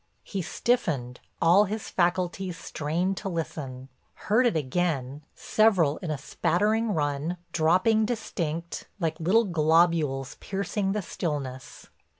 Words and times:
He 0.23 0.41
stiffened, 0.41 1.19
all 1.43 1.65
his 1.65 1.91
faculties 1.91 2.57
strained 2.57 3.17
to 3.17 3.29
listen, 3.29 3.87
heard 4.15 4.47
it 4.47 4.55
again, 4.57 5.21
several 5.35 5.97
in 5.97 6.09
a 6.09 6.17
spattering 6.17 6.95
run, 6.95 7.37
dropping 7.53 8.07
distinct, 8.07 8.87
like 8.99 9.19
little 9.19 9.45
globules 9.45 10.37
piercing 10.39 10.93
the 10.93 11.03
stillness. 11.03 11.91